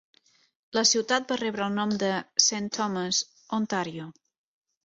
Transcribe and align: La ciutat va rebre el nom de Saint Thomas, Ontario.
La 0.77 0.83
ciutat 0.91 1.33
va 1.33 1.37
rebre 1.41 1.63
el 1.67 1.77
nom 1.81 1.93
de 2.05 2.09
Saint 2.47 2.73
Thomas, 2.79 3.23
Ontario. 3.59 4.09